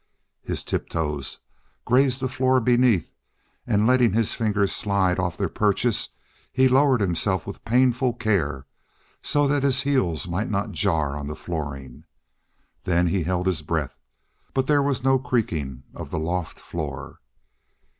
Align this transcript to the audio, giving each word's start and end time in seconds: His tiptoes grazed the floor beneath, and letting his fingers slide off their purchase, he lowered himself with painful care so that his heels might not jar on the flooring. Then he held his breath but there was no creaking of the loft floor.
His 0.41 0.63
tiptoes 0.63 1.37
grazed 1.85 2.21
the 2.21 2.27
floor 2.27 2.59
beneath, 2.59 3.11
and 3.67 3.85
letting 3.85 4.13
his 4.13 4.33
fingers 4.33 4.71
slide 4.71 5.19
off 5.19 5.37
their 5.37 5.47
purchase, 5.47 6.09
he 6.51 6.67
lowered 6.67 7.01
himself 7.01 7.45
with 7.45 7.63
painful 7.65 8.13
care 8.13 8.65
so 9.21 9.47
that 9.47 9.61
his 9.61 9.81
heels 9.81 10.27
might 10.27 10.49
not 10.49 10.71
jar 10.71 11.15
on 11.15 11.27
the 11.27 11.35
flooring. 11.35 12.05
Then 12.83 13.05
he 13.09 13.21
held 13.21 13.45
his 13.45 13.61
breath 13.61 13.99
but 14.55 14.65
there 14.65 14.81
was 14.81 15.03
no 15.03 15.19
creaking 15.19 15.83
of 15.93 16.09
the 16.09 16.17
loft 16.17 16.59
floor. 16.59 17.19